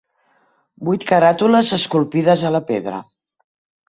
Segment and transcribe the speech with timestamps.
[0.87, 3.03] Vuit caràtules esculpides a la pedra.